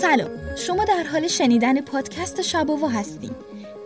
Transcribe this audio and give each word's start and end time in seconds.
سلام. 0.00 0.30
شما 0.56 0.84
در 0.84 1.02
حال 1.12 1.28
شنیدن 1.28 1.80
پادکست 1.80 2.42
شباوا 2.42 2.88
هستید 2.88 3.32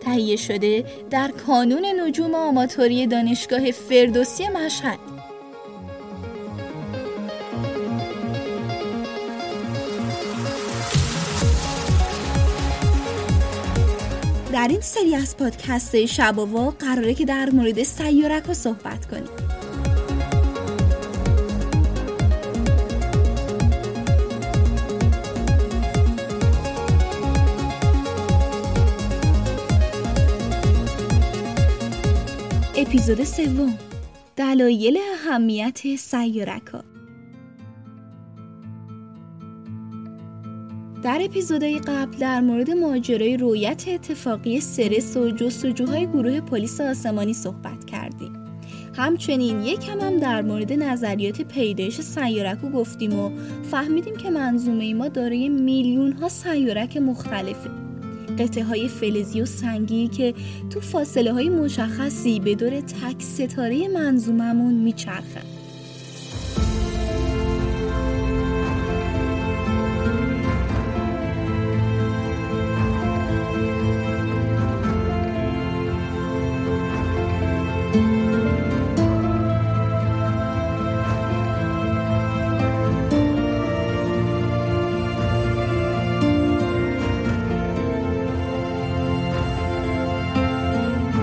تهیه 0.01 0.35
شده 0.35 0.85
در 1.09 1.31
کانون 1.47 1.85
نجوم 1.99 2.35
آماتوری 2.35 3.07
دانشگاه 3.07 3.71
فردوسی 3.71 4.47
مشهد. 4.47 4.99
در 14.53 14.67
این 14.67 14.81
سری 14.81 15.15
از 15.15 15.37
پادکست 15.37 16.05
شباوا 16.05 16.73
قراره 16.79 17.13
که 17.13 17.25
در 17.25 17.49
مورد 17.49 17.83
سیارک 17.83 18.45
ها 18.45 18.53
صحبت 18.53 19.05
کنیم. 19.05 19.60
اپیزود 32.81 33.23
سوم. 33.23 33.77
دلایل 34.35 34.97
اهمیت 35.13 35.95
سیارکا 35.95 36.83
در 41.03 41.19
اپیزودهای 41.21 41.79
قبل 41.79 42.17
در 42.17 42.41
مورد 42.41 42.71
ماجرای 42.71 43.37
رویت 43.37 43.87
اتفاقی 43.87 44.59
سرس 44.59 45.17
و 45.17 45.31
جستجوهای 45.31 46.07
گروه 46.07 46.41
پلیس 46.41 46.81
آسمانی 46.81 47.33
صحبت 47.33 47.85
کردیم. 47.85 48.33
همچنین 48.95 49.61
یک 49.61 49.89
هم, 49.89 49.99
هم 49.99 50.17
در 50.17 50.41
مورد 50.41 50.73
نظریات 50.73 51.41
پیدایش 51.41 52.01
سیارک 52.01 52.61
گفتیم 52.61 53.19
و 53.19 53.31
فهمیدیم 53.71 54.15
که 54.15 54.29
منظومه 54.29 54.93
ما 54.93 55.07
دارای 55.07 55.49
میلیون 55.49 56.11
ها 56.11 56.29
سیارک 56.29 56.97
مختلفه. 56.97 57.90
قطعه 58.41 58.63
های 58.63 58.87
فلزی 58.87 59.41
و 59.41 59.45
سنگی 59.45 60.07
که 60.07 60.33
تو 60.69 60.79
فاصله 60.79 61.33
های 61.33 61.49
مشخصی 61.49 62.39
به 62.39 62.55
دور 62.55 62.81
تک 62.81 63.15
ستاره 63.19 63.87
منظوممون 63.87 64.73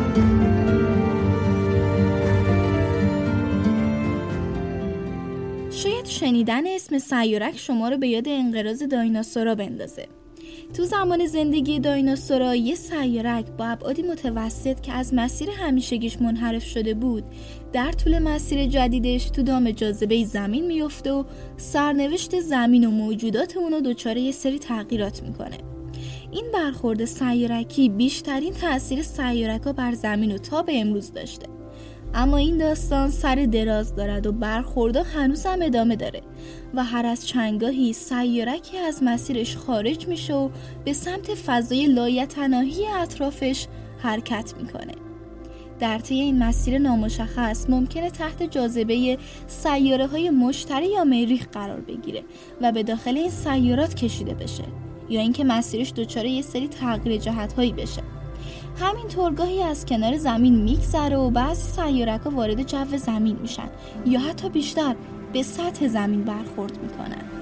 میچرخن 0.08 0.48
شنیدن 6.04 6.66
اسم 6.66 6.98
سیارک 6.98 7.58
شما 7.58 7.88
رو 7.88 7.96
به 7.98 8.08
یاد 8.08 8.28
انقراض 8.28 8.82
دایناسورا 8.82 9.54
بندازه. 9.54 10.06
تو 10.76 10.84
زمان 10.84 11.26
زندگی 11.26 11.80
دایناسورا 11.80 12.54
یه 12.54 12.74
سیارک 12.74 13.46
با 13.58 13.66
ابعادی 13.66 14.02
متوسط 14.02 14.80
که 14.80 14.92
از 14.92 15.14
مسیر 15.14 15.50
همیشگیش 15.50 16.20
منحرف 16.20 16.64
شده 16.64 16.94
بود 16.94 17.24
در 17.72 17.92
طول 17.92 18.18
مسیر 18.18 18.66
جدیدش 18.66 19.30
تو 19.30 19.42
دام 19.42 19.70
جاذبه 19.70 20.24
زمین 20.24 20.66
میفته 20.66 21.12
و 21.12 21.24
سرنوشت 21.56 22.40
زمین 22.40 22.84
و 22.84 22.90
موجودات 22.90 23.56
اونو 23.56 23.80
دچار 23.80 24.16
یه 24.16 24.32
سری 24.32 24.58
تغییرات 24.58 25.22
می‌کنه. 25.22 25.77
این 26.30 26.44
برخورد 26.54 27.04
سیارکی 27.04 27.88
بیشترین 27.88 28.52
تاثیر 28.52 29.02
سیارکا 29.02 29.72
بر 29.72 29.92
زمین 29.92 30.32
و 30.32 30.38
تا 30.38 30.62
به 30.62 30.80
امروز 30.80 31.12
داشته. 31.12 31.46
اما 32.14 32.36
این 32.36 32.58
داستان 32.58 33.10
سر 33.10 33.34
دراز 33.34 33.94
دارد 33.94 34.26
و 34.26 34.32
برخوردا 34.32 35.02
هنوز 35.02 35.46
هم 35.46 35.58
ادامه 35.62 35.96
داره 35.96 36.22
و 36.74 36.84
هر 36.84 37.06
از 37.06 37.26
چنگاهی 37.26 37.92
سیارکی 37.92 38.78
از 38.78 39.02
مسیرش 39.02 39.56
خارج 39.56 40.08
میشه 40.08 40.34
و 40.34 40.48
به 40.84 40.92
سمت 40.92 41.34
فضای 41.34 41.86
لایتناهی 41.86 42.86
اطرافش 42.86 43.66
حرکت 43.98 44.54
می‌کنه. 44.60 44.94
در 45.80 45.98
طی 45.98 46.14
این 46.14 46.38
مسیر 46.38 46.78
نامشخص 46.78 47.70
ممکنه 47.70 48.10
تحت 48.10 48.42
جاذبه 48.42 49.18
سیاره 49.46 50.06
های 50.06 50.30
مشتری 50.30 50.86
یا 50.86 51.04
مریخ 51.04 51.46
قرار 51.52 51.80
بگیره 51.80 52.22
و 52.60 52.72
به 52.72 52.82
داخل 52.82 53.16
این 53.16 53.30
سیارات 53.30 53.94
کشیده 53.94 54.34
بشه. 54.34 54.64
یا 55.08 55.20
اینکه 55.20 55.44
مسیرش 55.44 55.92
دچار 55.92 56.24
یه 56.24 56.42
سری 56.42 56.68
تغییر 56.68 57.20
جهت 57.20 57.52
هایی 57.52 57.72
بشه. 57.72 58.02
همین 58.80 59.34
گاهی 59.36 59.62
از 59.62 59.86
کنار 59.86 60.16
زمین 60.16 60.62
میگذره 60.62 61.16
و 61.16 61.30
بعضی 61.30 61.62
سیارک 61.62 62.20
ها 62.20 62.30
وارد 62.30 62.66
جو 62.66 62.96
زمین 62.96 63.36
میشن 63.36 63.70
یا 64.06 64.20
حتی 64.20 64.48
بیشتر 64.48 64.96
به 65.32 65.42
سطح 65.42 65.88
زمین 65.88 66.24
برخورد 66.24 66.78
می‌کنن. 66.82 67.37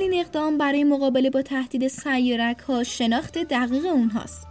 اولین 0.00 0.20
اقدام 0.20 0.58
برای 0.58 0.84
مقابله 0.84 1.30
با 1.30 1.42
تهدید 1.42 1.88
سیارک 1.88 2.58
ها 2.58 2.84
شناخت 2.84 3.38
دقیق 3.38 3.86
اونهاست. 3.86 4.46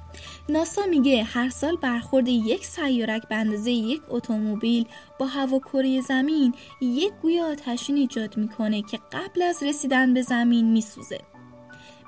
ناسا 0.50 0.86
میگه 0.86 1.24
هر 1.24 1.50
سال 1.50 1.76
برخورد 1.76 2.28
یک 2.28 2.66
سیارک 2.66 3.28
به 3.28 3.36
اندازه 3.36 3.72
یک 3.72 4.02
اتومبیل 4.10 4.86
با 5.20 5.26
هواکره 5.26 6.02
زمین 6.02 6.54
یک 6.82 7.14
گوی 7.22 7.40
آتشین 7.40 7.98
ایجاد 7.98 8.38
می‌کنه 8.38 8.82
که 8.82 9.00
قبل 9.12 9.42
از 9.42 9.64
رسیدن 9.64 10.14
به 10.14 10.22
زمین 10.22 10.72
میسوزه. 10.72 11.20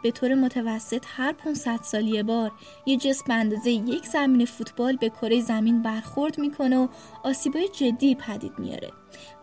به 0.03 0.11
طور 0.11 0.35
متوسط 0.35 1.03
هر 1.07 1.33
500 1.33 1.79
سال 1.83 2.07
یه 2.07 2.23
بار 2.23 2.51
یه 2.85 2.97
جسم 2.97 3.25
اندازه 3.29 3.71
یک 3.71 4.05
زمین 4.05 4.45
فوتبال 4.45 4.95
به 4.95 5.09
کره 5.09 5.41
زمین 5.41 5.81
برخورد 5.81 6.39
می‌کنه 6.39 6.77
و 6.77 6.87
آسیبای 7.23 7.67
جدی 7.67 8.15
پدید 8.15 8.59
میاره 8.59 8.91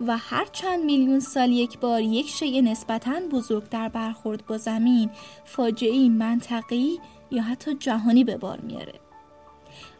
و 0.06 0.16
هر 0.16 0.44
چند 0.52 0.84
میلیون 0.84 1.20
سال 1.20 1.52
یک 1.52 1.78
بار 1.78 2.00
یک 2.00 2.28
شیء 2.28 2.60
نسبتاً 2.60 3.20
بزرگ 3.32 3.68
در 3.68 3.88
برخورد 3.88 4.46
با 4.46 4.58
زمین 4.58 5.10
فاجعه 5.44 6.08
منطقی 6.08 7.00
یا 7.30 7.42
حتی 7.42 7.74
جهانی 7.74 8.24
به 8.24 8.36
بار 8.36 8.60
میاره. 8.60 8.94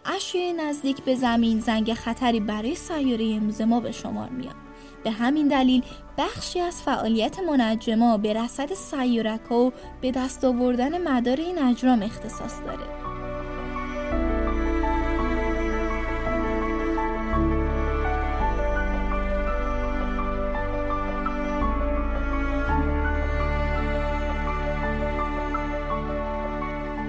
اشیاء 0.05 0.53
نزدیک 0.53 1.03
به 1.03 1.15
زمین 1.15 1.61
زنگ 1.61 1.95
خطری 1.95 2.41
برای 2.41 2.75
سیاره 2.75 3.25
امروز 3.35 3.61
ما 3.61 3.81
به 3.81 3.93
شمار 3.93 4.29
میاد. 4.29 4.68
به 5.09 5.15
همین 5.15 5.49
دلیل 5.49 5.83
بخشی 6.19 6.61
از 6.61 6.83
فعالیت 6.83 7.39
منجما 7.39 8.17
به 8.17 8.33
رصد 8.33 8.75
سیارک 8.75 9.53
و 9.53 9.71
به 10.01 10.11
دست 10.11 10.45
آوردن 10.45 11.09
مدار 11.09 11.37
این 11.37 11.59
اجرام 11.59 12.03
اختصاص 12.03 12.61
داره. 12.61 12.85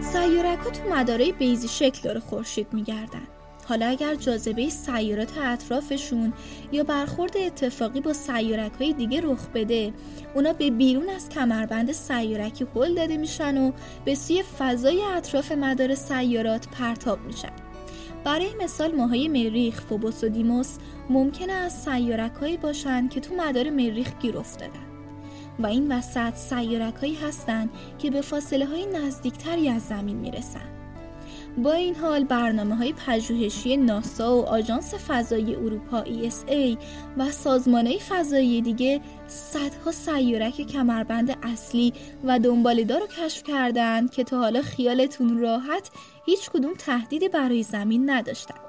سیارک 0.02 0.60
تو 0.60 0.90
مدارای 0.90 1.32
بیزی 1.32 1.68
شکل 1.68 2.02
داره 2.04 2.20
خورشید 2.20 2.68
میگردن. 2.74 3.39
حالا 3.70 3.88
اگر 3.88 4.16
جاذبه 4.16 4.70
سیارات 4.70 5.38
اطرافشون 5.38 6.34
یا 6.72 6.84
برخورد 6.84 7.38
اتفاقی 7.38 8.02
با 8.02 8.14
سیارک 8.14 8.72
های 8.80 8.94
دیگه 8.94 9.22
رخ 9.22 9.48
بده 9.54 9.94
اونا 10.36 10.54
به 10.54 10.72
بیرون 10.72 11.10
از 11.10 11.30
کمربند 11.30 11.92
سیارکی 11.92 12.66
هل 12.76 12.96
داده 12.96 13.18
میشن 13.18 13.58
و 13.58 13.72
به 14.06 14.16
سوی 14.16 14.44
فضای 14.44 15.04
اطراف 15.04 15.52
مدار 15.52 15.96
سیارات 15.96 16.68
پرتاب 16.68 17.20
میشن 17.22 17.52
برای 18.24 18.56
مثال 18.64 18.96
ماهای 18.96 19.28
مریخ 19.28 19.82
فوبوس 19.82 20.24
و 20.24 20.30
دیموس 20.30 20.78
ممکنه 21.10 21.54
از 21.54 21.74
سیارک 21.84 22.60
باشن 22.62 23.08
که 23.08 23.20
تو 23.20 23.36
مدار 23.36 23.70
مریخ 23.70 24.12
گیر 24.22 24.38
افتادن 24.38 24.90
و 25.60 25.68
این 25.68 25.92
وسط 25.92 26.36
سیارک 26.36 27.18
هستند 27.28 27.70
که 28.00 28.12
به 28.12 28.22
فاصله 28.22 28.66
های 28.66 28.86
نزدیکتری 28.86 29.70
از 29.70 29.82
زمین 29.82 30.18
می‌رسن. 30.18 30.79
با 31.64 31.74
این 31.74 31.96
حال 31.96 32.24
برنامه 32.24 32.76
های 32.76 32.94
پژوهشی 32.94 33.78
ناسا 33.78 34.38
و 34.38 34.46
آژانس 34.46 34.94
فضایی 34.94 35.56
اروپا 35.56 36.04
ESA 36.04 36.78
و 37.18 37.32
سازمان 37.32 37.88
های 37.88 38.00
فضایی 38.00 38.62
دیگه 38.62 39.02
صدها 39.28 39.92
سیارک 39.92 40.62
کمربند 40.62 41.38
اصلی 41.44 41.94
و 42.24 42.40
دنبالدار 42.40 43.00
رو 43.00 43.08
کشف 43.08 43.44
کردند 43.44 44.12
که 44.12 44.24
تا 44.24 44.38
حالا 44.40 44.62
خیالتون 44.62 45.38
راحت 45.38 45.90
هیچ 46.26 46.50
کدوم 46.50 46.74
تهدیدی 46.74 47.30
برای 47.30 47.64
زمین 47.64 48.10
نداشتند. 48.10 48.69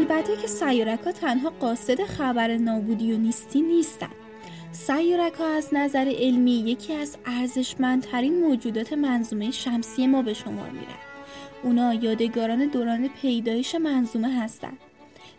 البته 0.00 0.36
که 0.36 0.46
سیارک 0.46 1.00
ها 1.00 1.12
تنها 1.12 1.50
قاصد 1.50 2.04
خبر 2.04 2.56
نابودی 2.56 3.12
و 3.12 3.18
نیستی 3.18 3.62
نیستن. 3.62 4.08
سیارک 4.72 5.32
ها 5.32 5.46
از 5.46 5.68
نظر 5.72 6.12
علمی 6.18 6.52
یکی 6.52 6.94
از 6.94 7.16
ارزشمندترین 7.26 8.40
موجودات 8.40 8.92
منظومه 8.92 9.50
شمسی 9.50 10.06
ما 10.06 10.22
به 10.22 10.34
شمار 10.34 10.70
میرن. 10.70 10.98
اونا 11.62 11.94
یادگاران 11.94 12.66
دوران 12.66 13.08
پیدایش 13.08 13.74
منظومه 13.74 14.40
هستند 14.40 14.78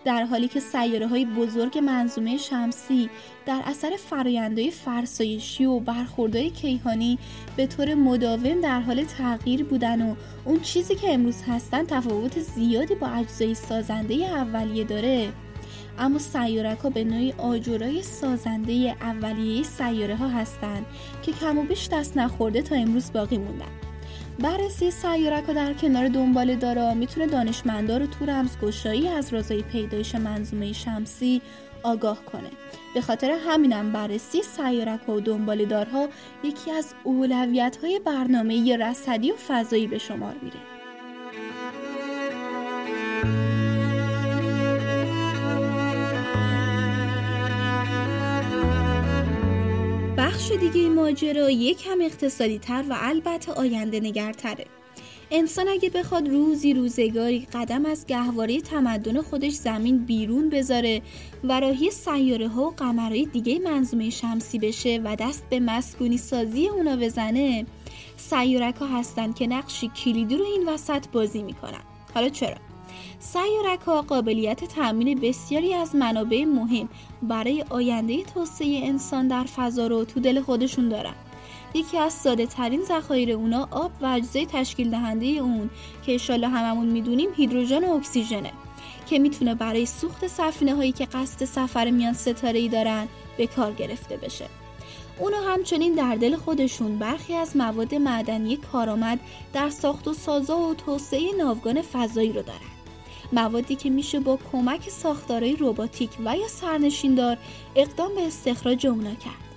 در 0.06 0.24
حالی 0.24 0.48
که 0.48 0.60
سیاره 0.60 1.08
های 1.08 1.26
بزرگ 1.26 1.78
منظومه 1.78 2.38
شمسی 2.38 3.10
در 3.46 3.62
اثر 3.66 3.96
فرایندهای 3.98 4.72
فرسایشی 4.72 5.66
و 5.66 5.80
برخوردهای 5.80 6.50
کیهانی 6.50 7.20
به 7.58 7.68
طور 7.68 7.94
مداوم 7.94 8.62
در 8.62 8.80
حال 8.80 9.04
تغییر 9.04 9.64
بودن 9.64 10.02
و 10.02 10.16
اون 10.46 10.60
چیزی 10.60 10.96
که 10.96 11.14
امروز 11.14 11.44
هستن 11.48 11.86
تفاوت 11.86 12.40
زیادی 12.40 12.96
با 12.96 13.08
اجزای 13.08 13.56
سازنده 13.56 14.14
اولیه 14.14 14.84
داره. 14.84 15.30
اما 16.00 16.20
سیارک 16.20 16.80
ها 16.80 16.90
به 16.90 17.04
نوعی 17.04 17.34
آجورای 17.38 18.04
سازنده 18.04 18.96
اولیه 19.02 19.64
سیاره 19.64 20.16
ها 20.16 20.28
هستند 20.28 20.86
که 21.22 21.32
کم 21.32 21.58
و 21.58 21.64
بیش 21.64 21.90
دست 21.92 22.18
نخورده 22.18 22.62
تا 22.62 22.76
امروز 22.76 23.12
باقی 23.14 23.38
موندن. 23.38 23.91
بررسی 24.40 24.92
سیارک 24.92 25.46
در 25.46 25.74
کنار 25.74 26.08
دنبال 26.08 26.56
دارا 26.56 26.94
می‌تونه 26.94 27.28
دانشمندا 27.28 27.98
رو 27.98 28.06
تو 28.06 28.26
رمزگشایی 28.26 29.08
از 29.08 29.34
رازهای 29.34 29.62
پیدایش 29.62 30.16
منظومه 30.16 30.74
شمسی 30.74 31.42
آگاه 31.84 32.26
کنه. 32.26 32.50
به 32.94 33.02
خاطر 33.02 33.38
همینم 33.48 33.92
بررسی 33.92 34.42
سیارک 34.44 35.10
و 35.10 35.20
دنبال 35.20 35.66
دارها 35.66 36.08
یکی 36.44 36.72
از 36.72 36.94
اولویت 37.04 37.78
های 37.82 38.00
برنامه 38.00 38.78
رصدی 38.78 39.32
و 39.32 39.36
فضایی 39.36 39.88
به 39.88 39.98
شمار 39.98 40.36
میره. 40.42 40.81
بخش 50.42 50.52
دیگه 50.52 50.90
ماجرا 50.90 51.50
یکم 51.50 51.98
اقتصادی 52.02 52.60
تر 52.60 52.84
و 52.90 52.98
البته 53.00 53.52
آینده 53.52 54.00
نگرتره 54.00 54.66
انسان 55.32 55.68
اگه 55.68 55.90
بخواد 55.90 56.30
روزی 56.30 56.74
روزگاری 56.74 57.48
قدم 57.54 57.86
از 57.86 58.06
گهواره 58.06 58.62
تمدن 58.62 59.22
خودش 59.22 59.54
زمین 59.54 60.06
بیرون 60.06 60.50
بذاره 60.50 61.02
و 61.44 61.60
راهی 61.60 61.92
سیاره 61.92 62.48
ها 62.48 62.64
و 62.64 62.72
قمرهای 62.72 63.26
دیگه 63.26 63.60
منظومه 63.60 64.10
شمسی 64.10 64.60
بشه 64.60 65.02
و 65.04 65.16
دست 65.16 65.50
به 65.50 65.60
مسکونی 65.60 66.18
سازی 66.18 66.68
اونا 66.68 66.96
بزنه 66.96 67.66
سیارک 68.18 68.76
ها 68.76 68.88
هستن 68.88 69.34
که 69.34 69.48
نقشی 69.48 69.88
کلیدی 69.88 70.38
رو 70.38 70.46
این 70.46 70.70
وسط 70.70 71.08
بازی 71.08 71.44
می‌کنن 71.44 71.82
حالا 72.14 72.30
چرا؟ 72.30 72.71
سیارک 73.24 73.80
ها 73.80 74.02
قابلیت 74.02 74.64
تأمین 74.64 75.20
بسیاری 75.20 75.74
از 75.74 75.96
منابع 75.96 76.46
مهم 76.46 76.90
برای 77.22 77.66
آینده 77.70 78.24
توسعه 78.24 78.82
انسان 78.84 79.28
در 79.28 79.44
فضا 79.44 79.88
رو 79.88 80.06
تو 80.06 80.20
دل 80.20 80.42
خودشون 80.42 80.90
دارن. 80.90 81.14
یکی 81.74 81.98
از 81.98 82.14
ساده 82.14 82.46
ترین 82.46 82.82
ذخایر 82.84 83.32
اونا 83.32 83.68
آب 83.72 83.92
و 84.02 84.06
اجزای 84.06 84.46
تشکیل 84.46 84.90
دهنده 84.90 85.26
اون 85.26 85.70
که 86.06 86.16
اشالا 86.16 86.50
هممون 86.50 86.86
می‌دونیم 86.86 87.30
هیدروژن 87.36 87.84
و 87.84 87.94
اکسیژنه 87.94 88.52
که 89.10 89.20
می‌تونه 89.20 89.56
برای 89.56 89.86
سوخت 89.86 90.28
سفینه 90.28 90.76
هایی 90.76 90.92
که 90.92 91.06
قصد 91.06 91.46
سفر 91.46 91.90
میان 91.90 92.14
ستاره 92.14 92.60
ای 92.60 92.70
دارن 92.70 93.08
به 93.38 93.48
کار 93.48 93.74
گرفته 93.74 94.18
بشه. 94.18 94.46
اونا 95.20 95.42
همچنین 95.42 95.94
در 95.94 96.16
دل 96.16 96.36
خودشون 96.36 96.98
برخی 96.98 97.34
از 97.34 97.58
مواد 97.58 97.96
معدنی 97.96 98.58
کارآمد 98.58 99.20
در 99.54 99.70
ساخت 99.70 100.08
و 100.08 100.14
سازا 100.14 100.58
و 100.58 100.74
توسعه 100.74 101.36
ناوگان 101.38 101.82
فضایی 101.82 102.34
رو 102.34 102.42
دارن. 102.42 102.81
موادی 103.34 103.76
که 103.76 103.90
میشه 103.90 104.20
با 104.20 104.40
کمک 104.52 104.90
ساختارهای 104.90 105.56
رباتیک 105.60 106.10
و 106.26 106.38
یا 106.38 106.48
سرنشیندار 106.48 107.38
اقدام 107.76 108.16
به 108.16 108.28
استخراج 108.28 108.88
اونا 108.88 109.16
کرد. 109.16 109.52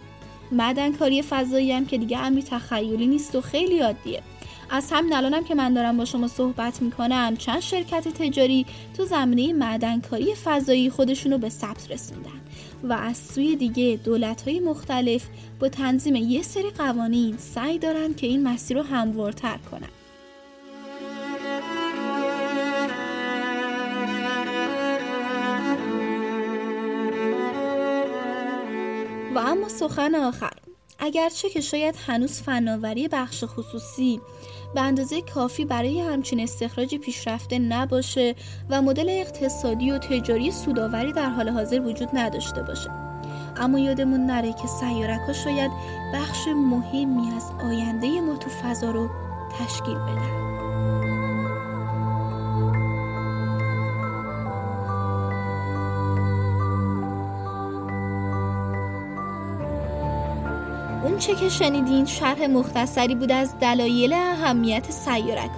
معدنکاری 0.52 1.22
فضایی 1.22 1.72
هم 1.72 1.86
که 1.86 1.98
دیگه 1.98 2.18
امری 2.18 2.42
تخیلی 2.42 3.06
نیست 3.06 3.34
و 3.34 3.40
خیلی 3.40 3.78
عادیه. 3.78 4.22
از 4.70 4.92
همین 4.92 5.14
الانم 5.14 5.44
که 5.44 5.54
من 5.54 5.74
دارم 5.74 5.96
با 5.96 6.04
شما 6.04 6.28
صحبت 6.28 6.82
می‌کنم 6.82 7.36
چند 7.36 7.60
شرکت 7.60 8.08
تجاری 8.08 8.66
تو 8.96 9.04
زمینه 9.04 9.52
معدنکاری 9.52 10.34
فضایی 10.34 10.90
خودشونو 10.90 11.38
به 11.38 11.48
ثبت 11.48 11.90
رسوندن 11.90 12.40
و 12.84 12.92
از 12.92 13.16
سوی 13.16 13.56
دیگه 13.56 14.00
دولت 14.04 14.48
های 14.48 14.60
مختلف 14.60 15.26
با 15.60 15.68
تنظیم 15.68 16.16
یه 16.16 16.42
سری 16.42 16.70
قوانین 16.70 17.36
سعی 17.38 17.78
دارن 17.78 18.14
که 18.14 18.26
این 18.26 18.42
مسیر 18.42 18.76
رو 18.76 18.82
هموارتر 18.82 19.56
کنن. 19.70 20.03
و 29.34 29.38
اما 29.38 29.68
سخن 29.68 30.14
آخر. 30.14 30.52
اگرچه 30.98 31.50
که 31.50 31.60
شاید 31.60 31.94
هنوز 32.06 32.42
فناوری 32.42 33.08
بخش 33.08 33.44
خصوصی 33.44 34.20
به 34.74 34.80
اندازه 34.80 35.22
کافی 35.22 35.64
برای 35.64 36.00
همچین 36.00 36.40
استخراج 36.40 36.94
پیشرفته 36.94 37.58
نباشه 37.58 38.34
و 38.70 38.82
مدل 38.82 39.06
اقتصادی 39.08 39.90
و 39.90 39.98
تجاری 39.98 40.50
سوداوری 40.50 41.12
در 41.12 41.28
حال 41.28 41.48
حاضر 41.48 41.80
وجود 41.80 42.08
نداشته 42.12 42.62
باشه. 42.62 42.90
اما 43.56 43.78
یادمون 43.78 44.26
نره 44.26 44.52
که 44.52 44.66
سیارک 44.80 45.20
ها 45.20 45.32
شاید 45.32 45.70
بخش 46.14 46.48
مهمی 46.48 47.32
از 47.36 47.44
آینده 47.64 48.20
ما 48.20 48.36
تو 48.36 48.50
فضا 48.50 48.90
رو 48.90 49.10
تشکیل 49.58 49.94
بدن. 49.94 50.43
اون 61.04 61.18
چه 61.18 61.34
که 61.34 61.48
شنیدین 61.48 62.04
شرح 62.04 62.46
مختصری 62.46 63.14
بود 63.14 63.32
از 63.32 63.58
دلایل 63.60 64.12
اهمیت 64.12 64.90
سیارک 64.90 65.50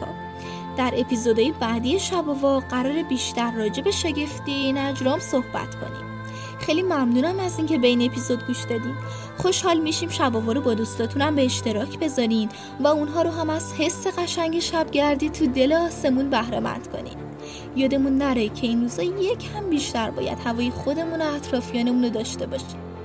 در 0.76 0.94
اپیزودهای 0.96 1.52
بعدی 1.60 1.98
شباوا 1.98 2.60
قرار 2.60 3.02
بیشتر 3.02 3.50
راجع 3.50 3.82
به 3.82 3.90
شگفتی 3.90 4.52
این 4.52 4.78
اجرام 4.78 5.18
صحبت 5.18 5.74
کنیم. 5.74 6.06
خیلی 6.60 6.82
ممنونم 6.82 7.40
از 7.40 7.58
اینکه 7.58 7.78
به 7.78 7.86
این 7.86 8.02
اپیزود 8.02 8.46
گوش 8.46 8.62
دادین. 8.62 8.94
خوشحال 9.36 9.80
میشیم 9.80 10.08
شباوا 10.08 10.52
رو 10.52 10.60
با 10.60 10.74
دوستاتونم 10.74 11.34
به 11.34 11.44
اشتراک 11.44 11.98
بذارین 11.98 12.48
و 12.80 12.86
اونها 12.86 13.22
رو 13.22 13.30
هم 13.30 13.50
از 13.50 13.72
حس 13.72 14.06
قشنگ 14.06 14.60
شبگردی 14.60 15.30
تو 15.30 15.46
دل 15.46 15.72
آسمون 15.72 16.30
بهرهمند 16.30 16.88
کنین. 16.92 17.16
یادمون 17.76 18.18
نره 18.18 18.48
که 18.48 18.66
این 18.66 18.82
روزا 18.82 19.02
یکم 19.02 19.70
بیشتر 19.70 20.10
باید 20.10 20.38
هوای 20.44 20.70
خودمون 20.70 21.22
و 21.22 21.34
اطرافیانمون 21.34 22.04
رو 22.04 22.10
داشته 22.10 22.46
باشیم. 22.46 22.95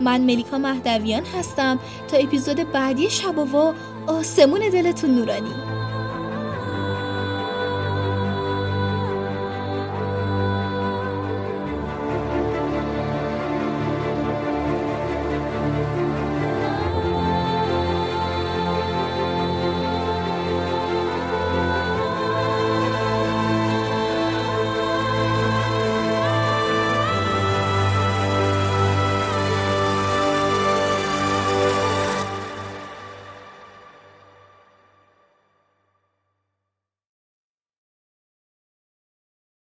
من 0.00 0.20
ملیکا 0.20 0.58
مهدویان 0.58 1.22
هستم. 1.38 1.78
تا 2.08 2.16
اپیزود 2.16 2.72
بعدی 2.72 3.10
شباوا 3.10 3.74
آسمون 4.06 4.60
دلتون 4.60 5.10
نورانی. 5.10 5.75